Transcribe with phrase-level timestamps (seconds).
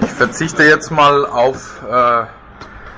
[0.00, 2.24] Ich verzichte jetzt mal auf äh,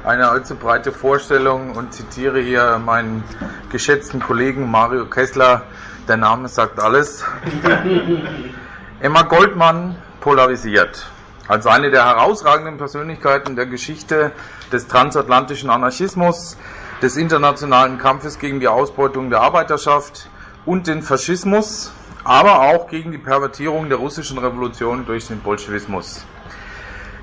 [0.06, 3.24] eine allzu breite Vorstellung und zitiere hier meinen
[3.70, 5.62] geschätzten Kollegen Mario Kessler.
[6.06, 7.24] Der Name sagt alles.
[9.00, 11.10] Emma Goldmann polarisiert.
[11.48, 14.30] Als eine der herausragenden Persönlichkeiten der Geschichte
[14.72, 16.56] des transatlantischen Anarchismus,
[17.02, 20.30] des internationalen Kampfes gegen die Ausbeutung der Arbeiterschaft
[20.64, 21.92] und den Faschismus,
[22.26, 26.26] aber auch gegen die Pervertierung der russischen Revolution durch den Bolschewismus.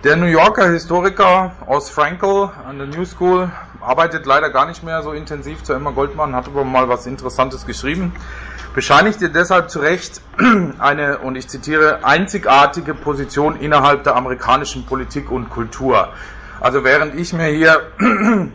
[0.05, 5.01] Der New Yorker Historiker Oz Frankel an der New School arbeitet leider gar nicht mehr
[5.03, 8.13] so intensiv zu Emma Goldman, hat aber mal was Interessantes geschrieben,
[8.73, 10.21] bescheinigte deshalb zu Recht
[10.79, 16.13] eine, und ich zitiere, einzigartige Position innerhalb der amerikanischen Politik und Kultur.
[16.61, 17.91] Also während ich mir hier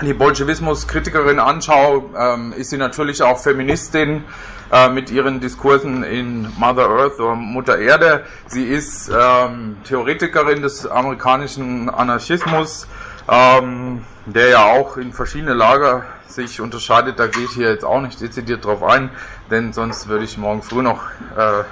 [0.00, 4.24] die Bolschewismus-Kritikerin anschaue, ähm, ist sie natürlich auch Feministin,
[4.72, 8.24] äh, mit ihren Diskursen in Mother Earth oder Mutter Erde.
[8.46, 12.88] Sie ist ähm, Theoretikerin des amerikanischen Anarchismus,
[13.28, 17.18] ähm, der ja auch in verschiedene Lager sich unterscheidet.
[17.18, 19.10] Da gehe ich hier jetzt auch nicht dezidiert drauf ein,
[19.50, 21.02] denn sonst würde ich morgen früh noch
[21.36, 21.64] äh,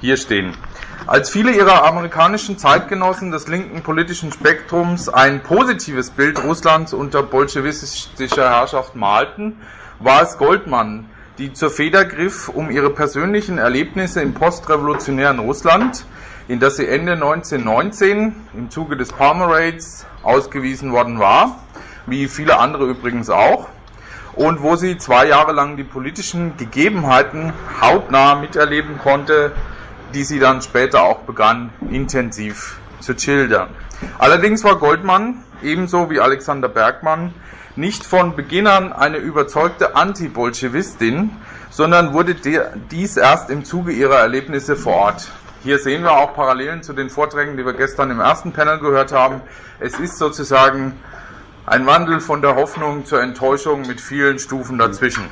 [0.00, 0.54] hier stehen.
[1.06, 8.50] Als viele ihrer amerikanischen Zeitgenossen des linken politischen Spektrums ein positives Bild Russlands unter bolschewistischer
[8.50, 9.56] Herrschaft malten,
[10.00, 11.08] war es Goldmann,
[11.38, 16.04] die zur Feder griff, um ihre persönlichen Erlebnisse im postrevolutionären Russland,
[16.48, 21.60] in das sie Ende 1919 im Zuge des Palmer Raids ausgewiesen worden war,
[22.06, 23.68] wie viele andere übrigens auch,
[24.34, 29.52] und wo sie zwei Jahre lang die politischen Gegebenheiten hautnah miterleben konnte,
[30.14, 33.68] die sie dann später auch begann intensiv zu schildern.
[34.18, 37.32] Allerdings war Goldmann, ebenso wie Alexander Bergmann,
[37.78, 41.30] nicht von Beginn an eine überzeugte Anti-Bolschewistin,
[41.70, 42.34] sondern wurde
[42.90, 45.28] dies erst im Zuge ihrer Erlebnisse vor Ort.
[45.62, 49.12] Hier sehen wir auch Parallelen zu den Vorträgen, die wir gestern im ersten Panel gehört
[49.12, 49.42] haben.
[49.78, 50.98] Es ist sozusagen
[51.66, 55.24] ein Wandel von der Hoffnung zur Enttäuschung mit vielen Stufen dazwischen.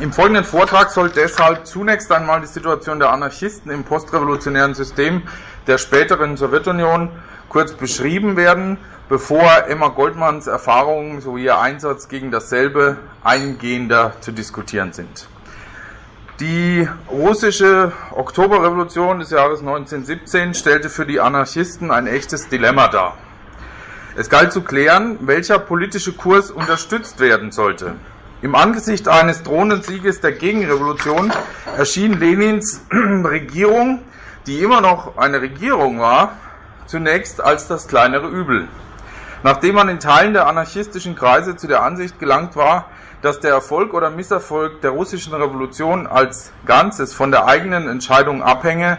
[0.00, 5.22] Im folgenden Vortrag soll deshalb zunächst einmal die Situation der Anarchisten im postrevolutionären System
[5.66, 7.10] der späteren Sowjetunion
[7.48, 14.92] kurz beschrieben werden bevor Emma Goldmanns Erfahrungen sowie ihr Einsatz gegen dasselbe eingehender zu diskutieren
[14.92, 15.28] sind.
[16.40, 23.16] Die russische Oktoberrevolution des Jahres 1917 stellte für die Anarchisten ein echtes Dilemma dar.
[24.16, 27.94] Es galt zu klären, welcher politische Kurs unterstützt werden sollte.
[28.42, 31.32] Im Angesicht eines drohenden Sieges der Gegenrevolution
[31.76, 34.02] erschien Lenins Regierung,
[34.46, 36.36] die immer noch eine Regierung war,
[36.86, 38.68] zunächst als das kleinere Übel.
[39.42, 42.86] Nachdem man in Teilen der anarchistischen Kreise zu der Ansicht gelangt war,
[43.22, 48.98] dass der Erfolg oder Misserfolg der russischen Revolution als Ganzes von der eigenen Entscheidung abhänge,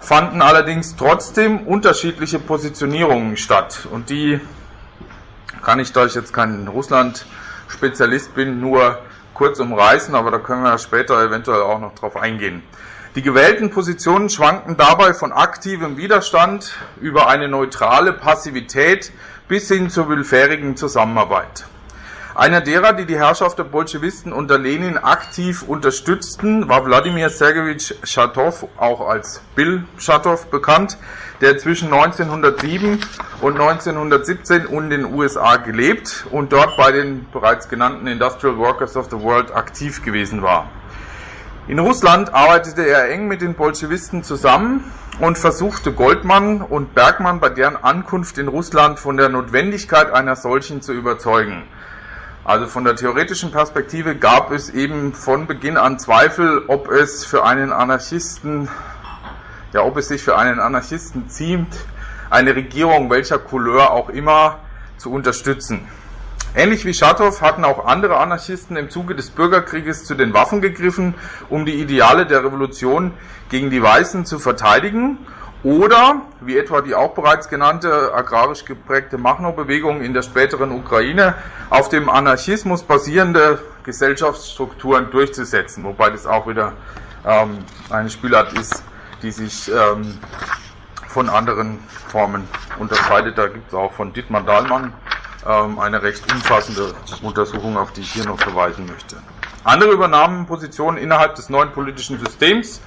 [0.00, 3.86] fanden allerdings trotzdem unterschiedliche Positionierungen statt.
[3.90, 4.40] Und die
[5.62, 8.98] kann ich, da ich jetzt kein Russland-Spezialist bin, nur
[9.34, 12.62] kurz umreißen, aber da können wir später eventuell auch noch drauf eingehen.
[13.16, 19.10] Die gewählten Positionen schwankten dabei von aktivem Widerstand über eine neutrale Passivität
[19.48, 21.66] bis hin zur willfährigen Zusammenarbeit.
[22.36, 28.68] Einer derer, die die Herrschaft der Bolschewisten unter Lenin aktiv unterstützten, war Wladimir Sergejewitsch Schatow,
[28.76, 30.96] auch als Bill Schatow bekannt,
[31.40, 33.00] der zwischen 1907
[33.40, 39.08] und 1917 in den USA gelebt und dort bei den bereits genannten Industrial Workers of
[39.10, 40.70] the World aktiv gewesen war.
[41.68, 44.82] In Russland arbeitete er eng mit den Bolschewisten zusammen
[45.20, 50.80] und versuchte Goldmann und Bergmann bei deren Ankunft in Russland von der Notwendigkeit einer solchen
[50.80, 51.62] zu überzeugen.
[52.44, 57.44] Also von der theoretischen Perspektive gab es eben von Beginn an Zweifel, ob es für
[57.44, 58.68] einen Anarchisten,
[59.74, 61.76] ja, ob es sich für einen Anarchisten ziemt,
[62.30, 64.60] eine Regierung welcher Couleur auch immer
[64.96, 65.86] zu unterstützen.
[66.56, 71.14] Ähnlich wie Schatow hatten auch andere Anarchisten im Zuge des Bürgerkrieges zu den Waffen gegriffen,
[71.48, 73.12] um die Ideale der Revolution
[73.50, 75.18] gegen die Weißen zu verteidigen
[75.62, 81.34] oder, wie etwa die auch bereits genannte agrarisch geprägte Machno-Bewegung in der späteren Ukraine,
[81.68, 86.72] auf dem Anarchismus basierende Gesellschaftsstrukturen durchzusetzen, wobei das auch wieder
[87.24, 87.58] ähm,
[87.90, 88.82] eine Spielart ist,
[89.22, 90.18] die sich ähm,
[91.06, 91.78] von anderen
[92.08, 92.48] Formen
[92.80, 93.38] unterscheidet.
[93.38, 94.94] Da gibt es auch von Dietmar Dahlmann
[95.46, 99.16] ähm, eine recht umfassende Untersuchung, auf die ich hier noch verweisen möchte.
[99.64, 102.80] Andere übernahmen Positionen innerhalb des neuen politischen Systems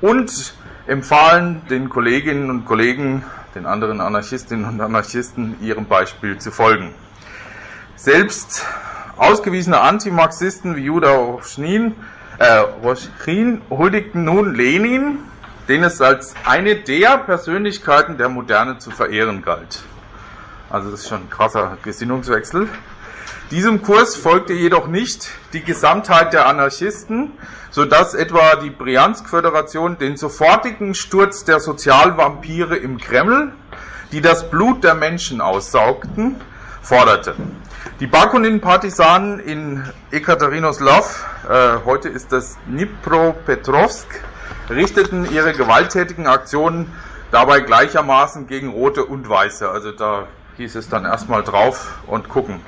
[0.00, 0.54] und
[0.86, 6.94] empfahlen den Kolleginnen und Kollegen, den anderen Anarchistinnen und Anarchisten, ihrem Beispiel zu folgen.
[7.96, 8.64] Selbst
[9.16, 11.94] ausgewiesene Antimarxisten wie Judah Roschnin,
[12.38, 15.18] äh, Roschin huldigten nun Lenin,
[15.68, 19.84] den es als eine der Persönlichkeiten der Moderne zu verehren galt.
[20.72, 22.66] Also das ist schon ein krasser Gesinnungswechsel.
[23.50, 27.32] Diesem Kurs folgte jedoch nicht die Gesamtheit der Anarchisten,
[27.70, 33.52] so dass etwa die Briansk-Föderation den sofortigen Sturz der Sozialvampire im Kreml,
[34.12, 36.36] die das Blut der Menschen aussaugten,
[36.80, 37.34] forderte.
[38.00, 44.06] Die Bakunin-Partisanen in Ekaterinoslav, äh, heute ist das Dnipropetrovsk,
[44.70, 46.90] richteten ihre gewalttätigen Aktionen
[47.30, 49.68] dabei gleichermaßen gegen Rote und Weiße.
[49.68, 52.60] Also da hieß es dann erstmal drauf und gucken.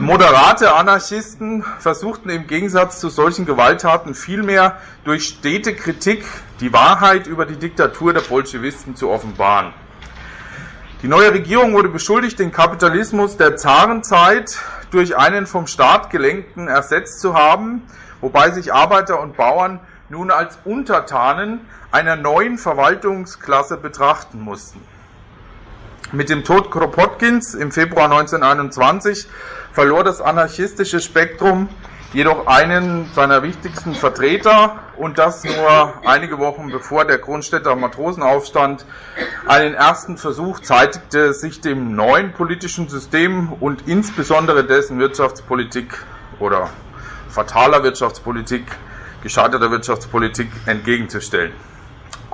[0.00, 6.24] Moderate Anarchisten versuchten im Gegensatz zu solchen Gewalttaten vielmehr durch stete Kritik
[6.60, 9.72] die Wahrheit über die Diktatur der Bolschewisten zu offenbaren.
[11.02, 14.58] Die neue Regierung wurde beschuldigt, den Kapitalismus der Zarenzeit
[14.90, 17.82] durch einen vom Staat gelenkten ersetzt zu haben,
[18.20, 21.60] wobei sich Arbeiter und Bauern nun als Untertanen
[21.90, 24.80] einer neuen Verwaltungsklasse betrachten mussten.
[26.14, 29.26] Mit dem Tod Kropotkins im Februar 1921
[29.72, 31.68] verlor das anarchistische Spektrum
[32.12, 38.86] jedoch einen seiner wichtigsten Vertreter und das nur einige Wochen bevor der Kronstädter Matrosenaufstand
[39.48, 45.98] einen ersten Versuch zeitigte, sich dem neuen politischen System und insbesondere dessen Wirtschaftspolitik
[46.38, 46.70] oder
[47.28, 48.70] fataler Wirtschaftspolitik,
[49.20, 51.54] gescheiterter Wirtschaftspolitik entgegenzustellen.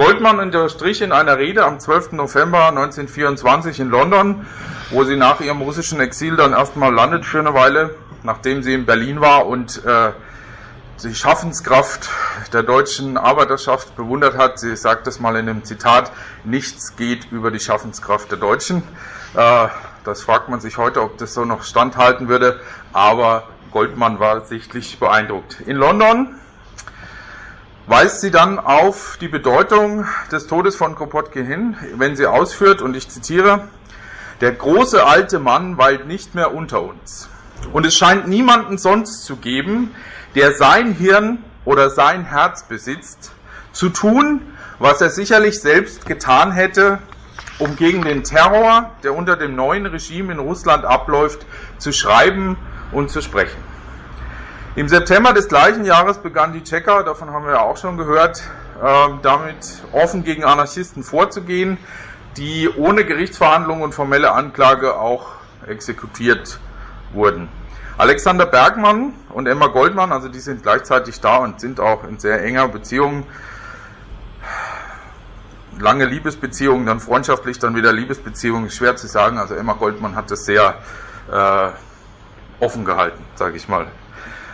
[0.00, 2.12] Goldman unterstrich in einer Rede am 12.
[2.12, 4.46] November 1924 in London,
[4.88, 8.86] wo sie nach ihrem russischen Exil dann erstmal landet für eine Weile, nachdem sie in
[8.86, 10.12] Berlin war und äh,
[11.04, 12.08] die Schaffenskraft
[12.54, 14.58] der deutschen Arbeiterschaft bewundert hat.
[14.58, 16.12] Sie sagt das mal in einem Zitat,
[16.44, 18.82] nichts geht über die Schaffenskraft der Deutschen.
[19.34, 19.68] Äh,
[20.04, 22.58] das fragt man sich heute, ob das so noch standhalten würde,
[22.94, 25.60] aber Goldman war sichtlich beeindruckt.
[25.60, 26.40] In London
[27.90, 32.96] weist sie dann auf die Bedeutung des Todes von Kropotkin hin, wenn sie ausführt, und
[32.96, 33.66] ich zitiere,
[34.40, 37.28] der große alte Mann weilt nicht mehr unter uns.
[37.72, 39.92] Und es scheint niemanden sonst zu geben,
[40.36, 43.32] der sein Hirn oder sein Herz besitzt,
[43.72, 44.40] zu tun,
[44.78, 47.00] was er sicherlich selbst getan hätte,
[47.58, 51.44] um gegen den Terror, der unter dem neuen Regime in Russland abläuft,
[51.78, 52.56] zu schreiben
[52.92, 53.69] und zu sprechen.
[54.76, 58.40] Im September des gleichen Jahres begann die Tschecher, davon haben wir ja auch schon gehört,
[58.80, 61.76] ähm, damit offen gegen Anarchisten vorzugehen,
[62.36, 65.32] die ohne Gerichtsverhandlungen und formelle Anklage auch
[65.66, 66.60] exekutiert
[67.12, 67.48] wurden.
[67.98, 72.40] Alexander Bergmann und Emma Goldmann, also die sind gleichzeitig da und sind auch in sehr
[72.40, 73.24] enger Beziehung.
[75.80, 79.36] Lange Liebesbeziehungen, dann freundschaftlich, dann wieder Liebesbeziehungen, schwer zu sagen.
[79.36, 80.76] Also Emma Goldmann hat das sehr
[81.28, 81.70] äh,
[82.64, 83.88] offen gehalten, sage ich mal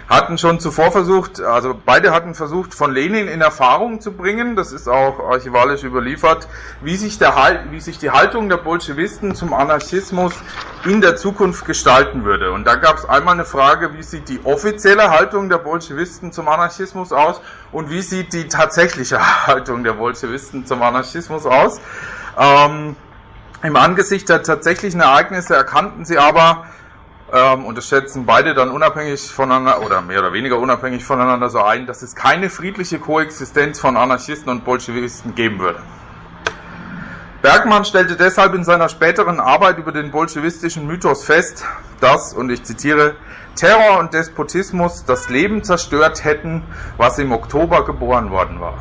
[0.09, 4.71] hatten schon zuvor versucht, also beide hatten versucht, von Lenin in Erfahrung zu bringen, das
[4.71, 6.47] ist auch archivalisch überliefert,
[6.81, 7.35] wie sich, der,
[7.71, 10.33] wie sich die Haltung der Bolschewisten zum Anarchismus
[10.85, 12.53] in der Zukunft gestalten würde.
[12.53, 16.47] Und da gab es einmal eine Frage, wie sieht die offizielle Haltung der Bolschewisten zum
[16.49, 17.41] Anarchismus aus
[17.73, 21.81] und wie sieht die tatsächliche Haltung der Bolschewisten zum Anarchismus aus.
[22.39, 22.95] Ähm,
[23.65, 26.67] Im Angesicht der tatsächlichen Ereignisse erkannten sie aber,
[27.33, 31.61] ähm, und das schätzen beide dann unabhängig voneinander oder mehr oder weniger unabhängig voneinander so
[31.61, 35.81] ein, dass es keine friedliche Koexistenz von Anarchisten und Bolschewisten geben würde.
[37.43, 41.65] Bergmann stellte deshalb in seiner späteren Arbeit über den bolschewistischen Mythos fest,
[42.01, 43.15] dass, und ich zitiere,
[43.57, 46.63] Terror und Despotismus das Leben zerstört hätten,
[46.97, 48.75] was im Oktober geboren worden war.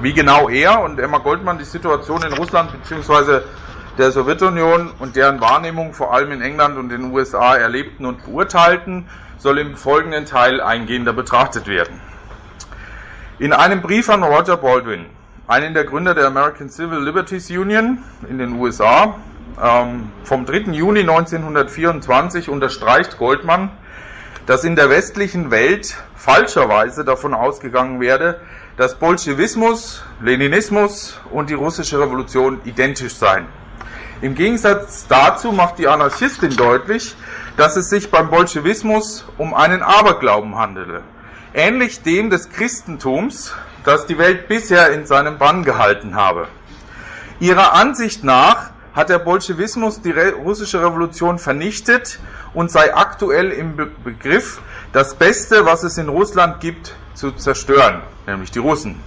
[0.00, 3.42] Wie genau er und Emma Goldmann die Situation in Russland bzw
[3.98, 9.08] der Sowjetunion und deren Wahrnehmung vor allem in England und den USA erlebten und beurteilten,
[9.38, 12.00] soll im folgenden Teil eingehender betrachtet werden.
[13.38, 15.06] In einem Brief an Roger Baldwin,
[15.46, 19.16] einen der Gründer der American Civil Liberties Union in den USA,
[19.60, 20.72] ähm, vom 3.
[20.72, 23.70] Juni 1924 unterstreicht Goldman,
[24.46, 28.40] dass in der westlichen Welt falscherweise davon ausgegangen werde,
[28.76, 33.46] dass Bolschewismus, Leninismus und die russische Revolution identisch seien.
[34.22, 37.16] Im Gegensatz dazu macht die Anarchistin deutlich,
[37.56, 41.02] dass es sich beim Bolschewismus um einen Aberglauben handele,
[41.52, 43.52] ähnlich dem des Christentums,
[43.84, 46.46] das die Welt bisher in seinem Bann gehalten habe.
[47.40, 52.20] Ihrer Ansicht nach hat der Bolschewismus die russische Revolution vernichtet
[52.54, 53.74] und sei aktuell im
[54.04, 54.60] Begriff,
[54.92, 59.02] das Beste, was es in Russland gibt, zu zerstören, nämlich die Russen.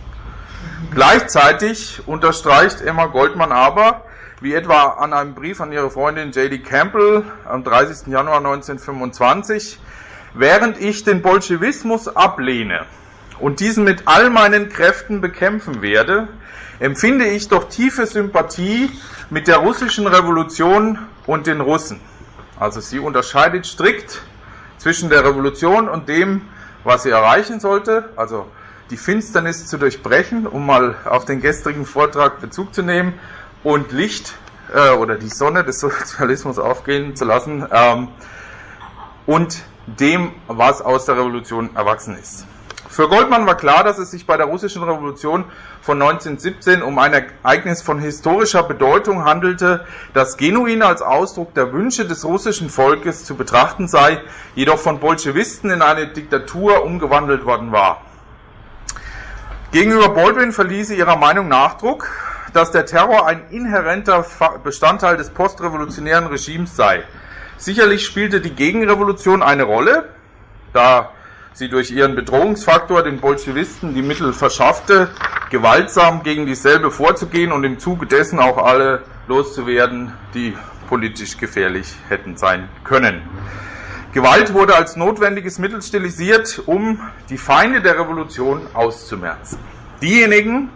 [0.94, 4.02] Gleichzeitig unterstreicht Emma Goldmann aber,
[4.46, 6.60] wie etwa an einem Brief an ihre Freundin J.D.
[6.60, 8.14] Campbell am 30.
[8.14, 9.80] Januar 1925,
[10.36, 12.86] während ich den Bolschewismus ablehne
[13.40, 16.28] und diesen mit all meinen Kräften bekämpfen werde,
[16.78, 18.92] empfinde ich doch tiefe Sympathie
[19.32, 22.00] mit der russischen Revolution und den Russen.
[22.60, 24.22] Also sie unterscheidet strikt
[24.78, 26.42] zwischen der Revolution und dem,
[26.84, 28.46] was sie erreichen sollte, also
[28.92, 33.16] die Finsternis zu durchbrechen, um mal auf den gestrigen Vortrag Bezug zu nehmen,
[33.66, 34.36] und Licht
[34.74, 38.08] äh, oder die Sonne des Sozialismus aufgehen zu lassen ähm,
[39.26, 42.46] und dem, was aus der Revolution erwachsen ist.
[42.88, 45.46] Für Goldman war klar, dass es sich bei der russischen Revolution
[45.82, 52.06] von 1917 um ein Ereignis von historischer Bedeutung handelte, das genuin als Ausdruck der Wünsche
[52.06, 54.22] des russischen Volkes zu betrachten sei,
[54.54, 58.02] jedoch von Bolschewisten in eine Diktatur umgewandelt worden war.
[59.72, 62.08] Gegenüber Baldwin verließ sie ihrer Meinung Nachdruck,
[62.56, 64.26] dass der Terror ein inhärenter
[64.64, 67.04] Bestandteil des postrevolutionären Regimes sei.
[67.58, 70.10] Sicherlich spielte die Gegenrevolution eine Rolle,
[70.72, 71.12] da
[71.52, 75.10] sie durch ihren Bedrohungsfaktor den Bolschewisten die Mittel verschaffte,
[75.50, 80.56] gewaltsam gegen dieselbe vorzugehen und im Zuge dessen auch alle loszuwerden, die
[80.88, 83.22] politisch gefährlich hätten sein können.
[84.14, 89.60] Gewalt wurde als notwendiges Mittel stilisiert, um die Feinde der Revolution auszumerzen.
[90.02, 90.70] Diejenigen,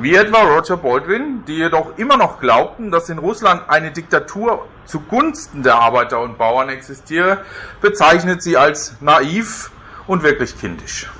[0.00, 5.62] wie etwa Roger Baldwin, die jedoch immer noch glaubten, dass in Russland eine Diktatur zugunsten
[5.62, 7.38] der Arbeiter und Bauern existiere,
[7.80, 9.70] bezeichnet sie als naiv
[10.06, 11.10] und wirklich kindisch.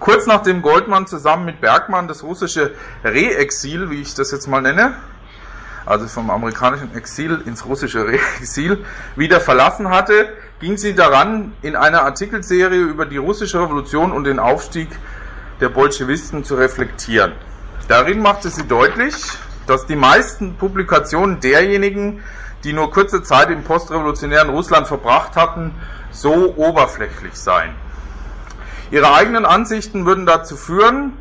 [0.00, 2.72] Kurz nachdem Goldman zusammen mit Bergmann das russische
[3.04, 4.96] Re-Exil, wie ich das jetzt mal nenne,
[5.86, 12.02] also vom amerikanischen Exil ins russische Re-Exil, wieder verlassen hatte, ging sie daran, in einer
[12.02, 14.88] Artikelserie über die russische Revolution und den Aufstieg
[15.60, 17.32] der Bolschewisten zu reflektieren.
[17.90, 19.16] Darin machte sie deutlich,
[19.66, 22.22] dass die meisten Publikationen derjenigen,
[22.62, 25.74] die nur kurze Zeit im postrevolutionären Russland verbracht hatten,
[26.12, 27.74] so oberflächlich seien.
[28.92, 31.14] Ihre eigenen Ansichten würden dazu führen,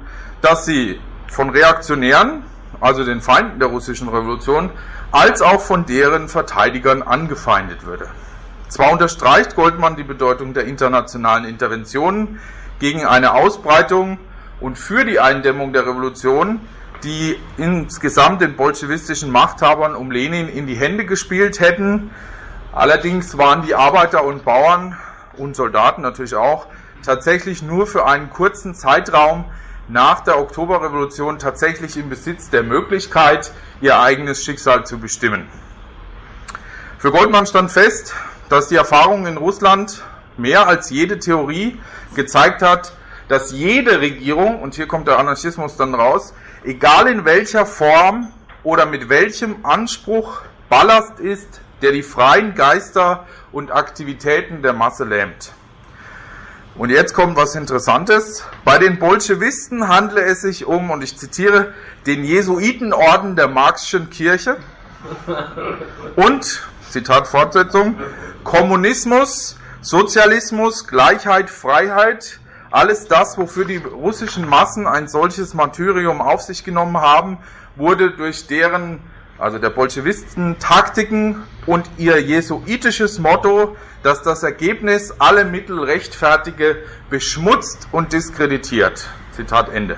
[0.44, 2.44] dass sie von Reaktionären,
[2.80, 4.70] also den Feinden der russischen Revolution,
[5.12, 8.06] als auch von deren Verteidigern angefeindet würde.
[8.68, 12.40] Zwar unterstreicht Goldman die Bedeutung der internationalen Interventionen
[12.78, 14.20] gegen eine Ausbreitung
[14.62, 16.62] und für die Eindämmung der Revolution,
[17.04, 22.12] die insgesamt den bolschewistischen Machthabern um Lenin in die Hände gespielt hätten.
[22.74, 24.98] Allerdings waren die Arbeiter und Bauern
[25.38, 26.68] und Soldaten natürlich auch
[27.04, 29.46] tatsächlich nur für einen kurzen Zeitraum
[29.88, 33.52] nach der Oktoberrevolution tatsächlich im Besitz der Möglichkeit,
[33.82, 35.48] ihr eigenes Schicksal zu bestimmen.
[37.00, 38.14] Für Goldman stand fest,
[38.50, 40.04] dass die Erfahrung in Russland
[40.38, 41.80] mehr als jede Theorie
[42.14, 42.94] gezeigt hat,
[43.30, 46.34] dass jede Regierung, und hier kommt der Anarchismus dann raus,
[46.64, 48.34] egal in welcher Form
[48.64, 55.54] oder mit welchem Anspruch Ballast ist, der die freien Geister und Aktivitäten der Masse lähmt.
[56.76, 58.44] Und jetzt kommt was Interessantes.
[58.66, 61.74] Bei den Bolschewisten handle es sich um, und ich zitiere,
[62.06, 64.58] den Jesuitenorden der Marxischen Kirche
[66.16, 68.00] und, Zitat Fortsetzung,
[68.44, 72.40] Kommunismus, Sozialismus, Gleichheit, Freiheit,
[72.72, 77.38] alles das, wofür die russischen Massen ein solches Martyrium auf sich genommen haben,
[77.76, 79.00] wurde durch deren
[79.40, 87.88] also der Bolschewisten, Taktiken und ihr jesuitisches Motto, dass das Ergebnis alle Mittel rechtfertige, beschmutzt
[87.94, 89.08] und diskreditiert.
[89.32, 89.98] Zitat Ende.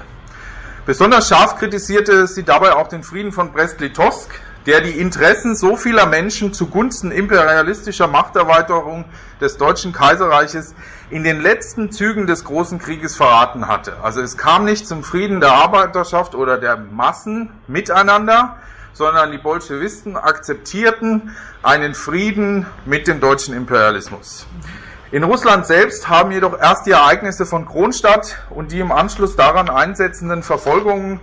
[0.85, 4.29] Besonders scharf kritisierte sie dabei auch den Frieden von Brest-Litovsk,
[4.65, 9.06] der die Interessen so vieler Menschen zugunsten imperialistischer Machterweiterung
[9.39, 10.75] des Deutschen Kaiserreiches
[11.10, 13.98] in den letzten Zügen des Großen Krieges verraten hatte.
[14.03, 18.58] Also es kam nicht zum Frieden der Arbeiterschaft oder der Massen miteinander,
[18.94, 24.46] sondern die Bolschewisten akzeptierten einen Frieden mit dem deutschen Imperialismus.
[25.12, 29.70] In Russland selbst haben jedoch erst die Ereignisse von Kronstadt und die im Anschluss daran
[29.70, 31.20] einsetzenden Verfolgungen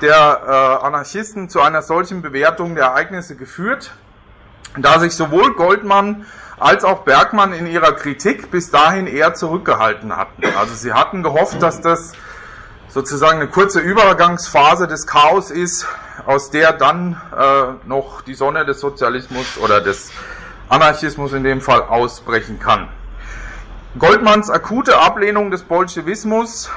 [0.00, 3.92] der äh, Anarchisten zu einer solchen Bewertung der Ereignisse geführt,
[4.76, 6.26] da sich sowohl Goldmann
[6.58, 10.42] als auch Bergmann in ihrer Kritik bis dahin eher zurückgehalten hatten.
[10.58, 12.12] Also sie hatten gehofft, dass das
[12.88, 15.86] sozusagen eine kurze Übergangsphase des Chaos ist,
[16.26, 20.12] aus der dann äh, noch die Sonne des Sozialismus oder des
[20.68, 22.88] Anarchismus in dem Fall ausbrechen kann.
[23.98, 26.70] Goldmanns akute Ablehnung des Bolschewismus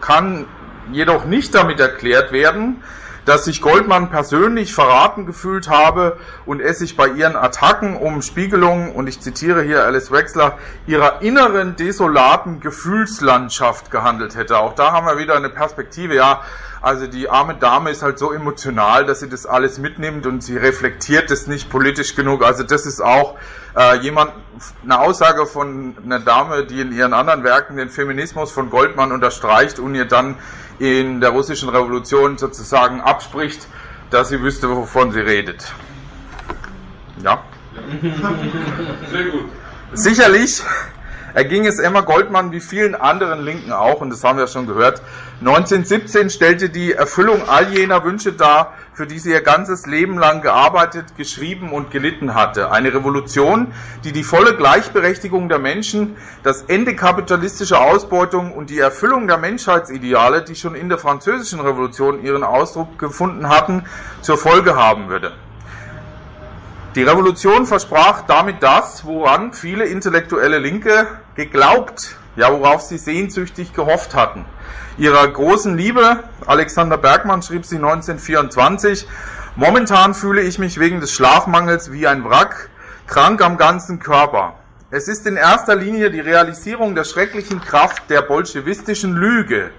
[0.00, 0.46] kann
[0.92, 2.82] jedoch nicht damit erklärt werden,
[3.26, 6.16] dass sich Goldman persönlich verraten gefühlt habe
[6.46, 11.22] und es sich bei ihren Attacken um Spiegelung, und ich zitiere hier Alice Wexler, ihrer
[11.22, 14.58] inneren desolaten Gefühlslandschaft gehandelt hätte.
[14.58, 16.42] Auch da haben wir wieder eine Perspektive, ja,
[16.86, 20.56] also die arme Dame ist halt so emotional, dass sie das alles mitnimmt und sie
[20.56, 22.44] reflektiert es nicht politisch genug.
[22.44, 23.36] Also das ist auch
[23.76, 24.30] äh, jemand,
[24.84, 29.80] eine Aussage von einer Dame, die in ihren anderen Werken den Feminismus von Goldmann unterstreicht
[29.80, 30.36] und ihr dann
[30.78, 33.66] in der russischen Revolution sozusagen abspricht,
[34.10, 35.72] dass sie wüsste, wovon sie redet.
[37.20, 37.42] Ja.
[39.10, 39.46] Sehr gut.
[39.92, 40.62] Sicherlich
[41.36, 45.02] erging es Emma Goldmann wie vielen anderen Linken auch, und das haben wir schon gehört.
[45.40, 50.40] 1917 stellte die Erfüllung all jener Wünsche dar, für die sie ihr ganzes Leben lang
[50.40, 52.70] gearbeitet, geschrieben und gelitten hatte.
[52.70, 53.74] Eine Revolution,
[54.04, 60.42] die die volle Gleichberechtigung der Menschen, das Ende kapitalistischer Ausbeutung und die Erfüllung der Menschheitsideale,
[60.42, 63.84] die schon in der französischen Revolution ihren Ausdruck gefunden hatten,
[64.22, 65.34] zur Folge haben würde.
[66.96, 74.14] Die Revolution versprach damit das, woran viele intellektuelle Linke geglaubt, ja worauf sie sehnsüchtig gehofft
[74.14, 74.46] hatten.
[74.96, 79.06] Ihrer großen Liebe, Alexander Bergmann schrieb sie 1924,
[79.56, 82.70] Momentan fühle ich mich wegen des Schlafmangels wie ein Wrack,
[83.06, 84.54] krank am ganzen Körper.
[84.90, 89.70] Es ist in erster Linie die Realisierung der schrecklichen Kraft der bolschewistischen Lüge,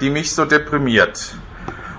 [0.00, 1.36] die mich so deprimiert.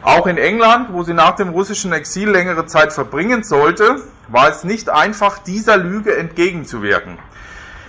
[0.06, 4.64] Auch in England, wo sie nach dem russischen Exil längere Zeit verbringen sollte, war es
[4.64, 7.18] nicht einfach, dieser Lüge entgegenzuwirken.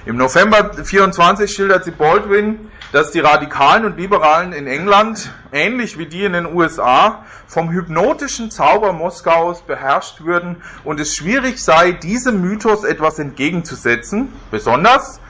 [0.06, 6.06] Im November 24 schildert sie Baldwin, dass die Radikalen und Liberalen in England, ähnlich wie
[6.06, 12.40] die in den USA, vom hypnotischen Zauber Moskaus beherrscht würden und es schwierig sei, diesem
[12.40, 15.20] Mythos etwas entgegenzusetzen, besonders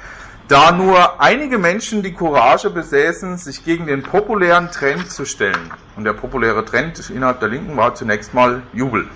[0.48, 5.72] da nur einige Menschen die Courage besäßen, sich gegen den populären Trend zu stellen.
[5.96, 9.08] Und der populäre Trend innerhalb der Linken war zunächst mal Jubel.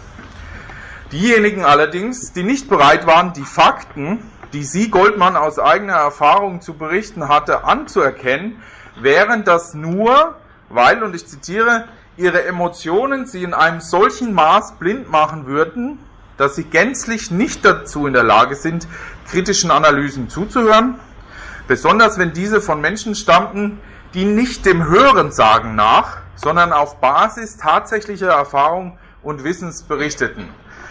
[1.13, 4.23] Diejenigen allerdings, die nicht bereit waren, die Fakten,
[4.53, 8.63] die sie Goldmann aus eigener Erfahrung zu berichten hatte, anzuerkennen,
[9.01, 10.35] wären das nur,
[10.69, 15.99] weil, und ich zitiere, ihre Emotionen sie in einem solchen Maß blind machen würden,
[16.37, 18.89] dass sie gänzlich nicht dazu in der Lage sind,
[19.29, 20.99] kritischen Analysen zuzuhören,
[21.71, 23.81] besonders wenn diese von Menschen stammten,
[24.13, 30.49] die nicht dem Hörensagen nach, sondern auf Basis tatsächlicher Erfahrung und Wissens berichteten.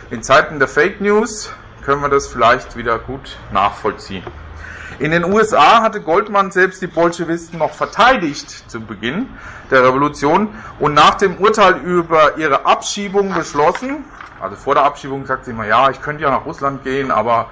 [0.09, 1.51] In Zeiten der Fake News
[1.83, 4.23] können wir das vielleicht wieder gut nachvollziehen.
[4.99, 9.27] In den USA hatte Goldman selbst die Bolschewisten noch verteidigt zu Beginn
[9.69, 10.47] der Revolution
[10.79, 14.05] und nach dem Urteil über ihre Abschiebung beschlossen,
[14.39, 17.47] also vor der Abschiebung sagt sie immer, ja, ich könnte ja nach Russland gehen, aber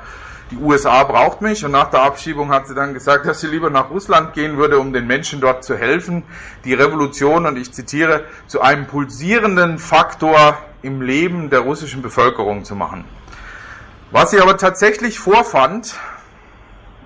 [0.52, 3.70] die USA braucht mich und nach der Abschiebung hat sie dann gesagt, dass sie lieber
[3.70, 6.24] nach Russland gehen würde, um den Menschen dort zu helfen,
[6.64, 12.76] die Revolution, und ich zitiere, zu einem pulsierenden Faktor im Leben der russischen Bevölkerung zu
[12.76, 13.04] machen.
[14.12, 15.96] Was sie aber tatsächlich vorfand,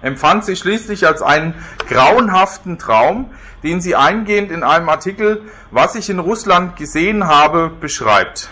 [0.01, 1.55] empfand sie schließlich als einen
[1.89, 3.31] grauenhaften Traum,
[3.63, 8.49] den sie eingehend in einem Artikel, was ich in Russland gesehen habe, beschreibt.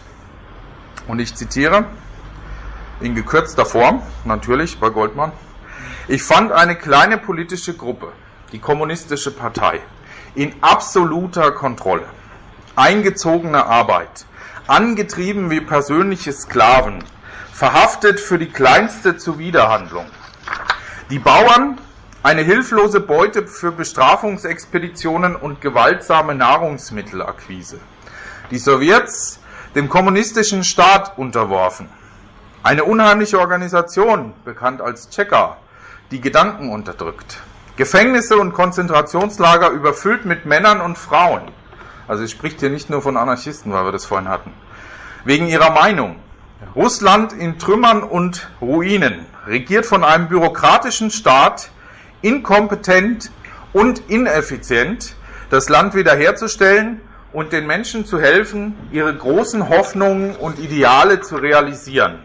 [1.07, 1.85] Und ich zitiere
[3.01, 5.31] in gekürzter Form, natürlich bei Goldmann.
[6.07, 8.11] Ich fand eine kleine politische Gruppe,
[8.51, 9.79] die Kommunistische Partei,
[10.35, 12.07] in absoluter Kontrolle,
[12.75, 14.25] eingezogene Arbeit,
[14.67, 17.03] angetrieben wie persönliche Sklaven,
[17.51, 20.05] verhaftet für die kleinste Zuwiderhandlung.
[21.09, 21.79] Die Bauern
[22.21, 27.79] eine hilflose Beute für Bestrafungsexpeditionen und gewaltsame Nahrungsmittelakquise.
[28.51, 29.39] Die Sowjets
[29.75, 31.87] dem kommunistischen Staat unterworfen.
[32.61, 35.55] Eine unheimliche Organisation, bekannt als Checker,
[36.11, 37.39] die Gedanken unterdrückt.
[37.77, 41.43] Gefängnisse und Konzentrationslager überfüllt mit Männern und Frauen.
[42.09, 44.51] Also es spricht hier nicht nur von Anarchisten, weil wir das vorhin hatten.
[45.23, 46.17] Wegen ihrer Meinung.
[46.75, 51.69] Russland in Trümmern und Ruinen, regiert von einem bürokratischen Staat,
[52.21, 53.31] inkompetent
[53.71, 55.15] und ineffizient,
[55.49, 56.99] das Land wiederherzustellen
[57.31, 62.19] und den Menschen zu helfen, ihre großen Hoffnungen und Ideale zu realisieren.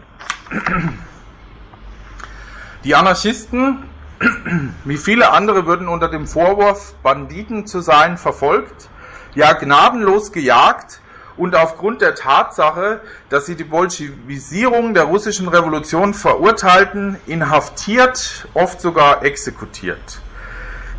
[2.83, 3.83] Die Anarchisten,
[4.85, 8.89] wie viele andere, würden unter dem Vorwurf, Banditen zu sein, verfolgt
[9.35, 11.01] ja gnadenlos gejagt
[11.37, 19.23] und aufgrund der Tatsache, dass sie die Bolschewisierung der russischen Revolution verurteilten, inhaftiert, oft sogar
[19.23, 20.21] exekutiert.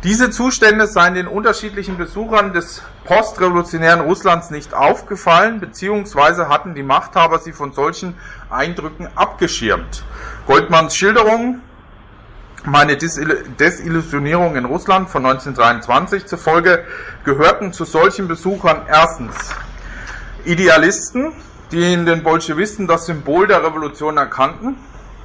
[0.03, 7.39] Diese Zustände seien den unterschiedlichen Besuchern des postrevolutionären Russlands nicht aufgefallen, beziehungsweise hatten die Machthaber
[7.39, 8.15] sie von solchen
[8.49, 10.03] Eindrücken abgeschirmt.
[10.45, 11.61] Goldmanns Schilderung
[12.63, 16.85] meine Desillusionierung in Russland von 1923 zufolge
[17.23, 19.35] gehörten zu solchen Besuchern erstens
[20.43, 21.33] Idealisten,
[21.71, 24.77] die in den Bolschewisten das Symbol der Revolution erkannten,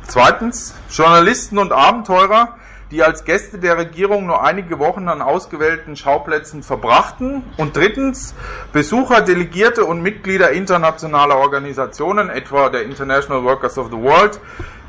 [0.07, 2.57] zweitens Journalisten und Abenteurer,
[2.93, 7.43] die als Gäste der Regierung nur einige Wochen an ausgewählten Schauplätzen verbrachten.
[7.57, 8.35] Und drittens
[8.73, 14.39] Besucher, Delegierte und Mitglieder internationaler Organisationen, etwa der International Workers of the World,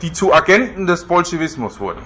[0.02, 2.02] die zu Agenten des Bolschewismus wurden.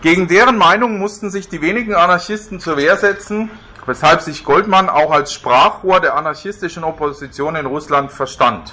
[0.00, 3.50] Gegen deren Meinung mussten sich die wenigen Anarchisten zur Wehr setzen,
[3.84, 8.72] weshalb sich Goldmann auch als Sprachrohr der anarchistischen Opposition in Russland verstand.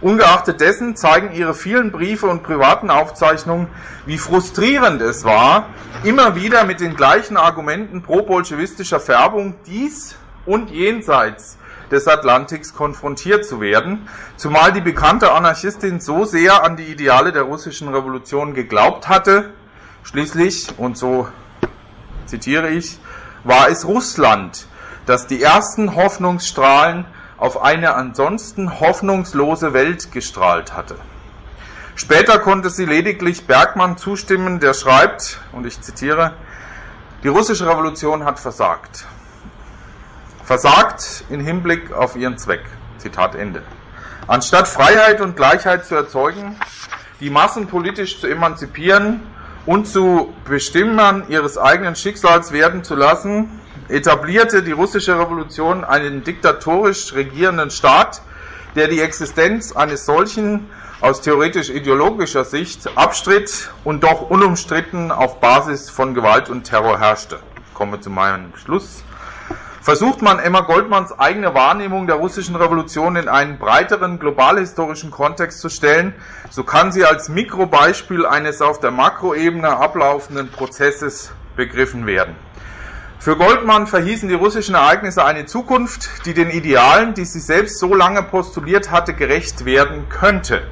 [0.00, 3.68] Ungeachtet dessen zeigen ihre vielen Briefe und privaten Aufzeichnungen,
[4.06, 5.66] wie frustrierend es war,
[6.04, 11.58] immer wieder mit den gleichen Argumenten pro-bolschewistischer Färbung dies und jenseits
[11.90, 17.42] des Atlantiks konfrontiert zu werden, zumal die bekannte Anarchistin so sehr an die Ideale der
[17.42, 19.50] russischen Revolution geglaubt hatte,
[20.04, 21.28] schließlich, und so
[22.24, 22.98] zitiere ich,
[23.44, 24.66] war es Russland,
[25.04, 27.04] das die ersten Hoffnungsstrahlen
[27.40, 30.96] auf eine ansonsten hoffnungslose Welt gestrahlt hatte.
[31.96, 36.34] Später konnte sie lediglich Bergmann zustimmen, der schreibt, und ich zitiere,
[37.22, 39.06] die russische Revolution hat versagt.
[40.44, 42.62] Versagt im Hinblick auf ihren Zweck.
[42.98, 43.62] Zitat Ende.
[44.26, 46.56] Anstatt Freiheit und Gleichheit zu erzeugen,
[47.20, 49.20] die Massen politisch zu emanzipieren
[49.64, 53.59] und zu Bestimmern ihres eigenen Schicksals werden zu lassen,
[53.90, 58.22] etablierte die russische Revolution einen diktatorisch regierenden Staat,
[58.74, 66.14] der die Existenz eines solchen aus theoretisch-ideologischer Sicht abstritt und doch unumstritten auf Basis von
[66.14, 67.40] Gewalt und Terror herrschte.
[67.66, 69.02] Ich komme zu meinem Schluss.
[69.82, 75.70] Versucht man Emma Goldmanns eigene Wahrnehmung der russischen Revolution in einen breiteren globalhistorischen Kontext zu
[75.70, 76.14] stellen,
[76.50, 82.36] so kann sie als Mikrobeispiel eines auf der Makroebene ablaufenden Prozesses begriffen werden.
[83.20, 87.94] Für Goldmann verhießen die russischen Ereignisse eine Zukunft, die den Idealen, die sie selbst so
[87.94, 90.62] lange postuliert hatte, gerecht werden könnte.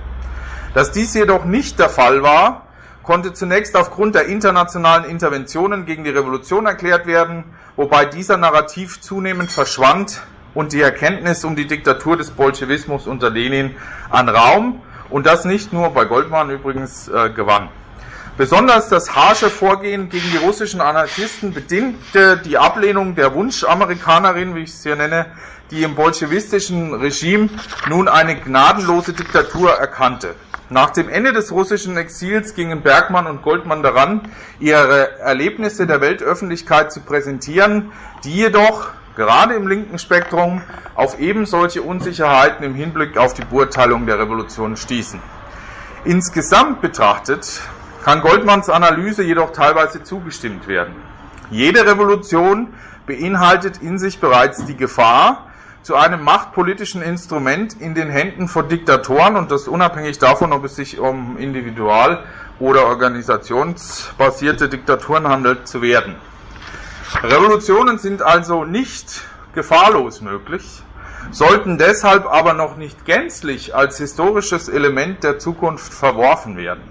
[0.72, 2.68] Dass dies jedoch nicht der Fall war,
[3.02, 7.44] konnte zunächst aufgrund der internationalen Interventionen gegen die Revolution erklärt werden,
[7.76, 10.22] wobei dieser Narrativ zunehmend verschwand
[10.54, 13.76] und die Erkenntnis um die Diktatur des Bolschewismus unter Lenin
[14.08, 14.80] an Raum
[15.10, 17.68] und das nicht nur bei Goldmann übrigens äh, gewann.
[18.38, 24.70] Besonders das harsche Vorgehen gegen die russischen Anarchisten bedingte die Ablehnung der Wunschamerikanerin, wie ich
[24.70, 25.26] es hier nenne,
[25.72, 27.48] die im bolschewistischen Regime
[27.88, 30.36] nun eine gnadenlose Diktatur erkannte.
[30.70, 36.92] Nach dem Ende des russischen Exils gingen Bergmann und Goldmann daran, ihre Erlebnisse der Weltöffentlichkeit
[36.92, 37.90] zu präsentieren,
[38.22, 40.62] die jedoch gerade im linken Spektrum
[40.94, 45.20] auf eben solche Unsicherheiten im Hinblick auf die Beurteilung der Revolution stießen.
[46.04, 47.60] Insgesamt betrachtet
[48.04, 50.94] kann Goldmanns Analyse jedoch teilweise zugestimmt werden.
[51.50, 52.74] Jede Revolution
[53.06, 55.44] beinhaltet in sich bereits die Gefahr,
[55.82, 60.76] zu einem machtpolitischen Instrument in den Händen von Diktatoren und das unabhängig davon, ob es
[60.76, 62.24] sich um individual-
[62.58, 66.16] oder organisationsbasierte Diktaturen handelt, zu werden.
[67.22, 69.22] Revolutionen sind also nicht
[69.54, 70.82] gefahrlos möglich,
[71.30, 76.82] sollten deshalb aber noch nicht gänzlich als historisches Element der Zukunft verworfen werden.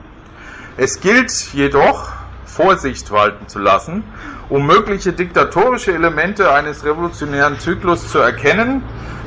[0.80, 2.12] Es gilt jedoch,
[2.46, 4.04] Vorsicht walten zu lassen,
[4.48, 8.84] um mögliche diktatorische Elemente eines revolutionären Zyklus zu erkennen,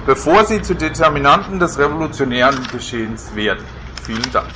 [0.07, 3.65] bevor sie zu Determinanten des revolutionären Geschehens werden.
[4.05, 4.47] Vielen Dank.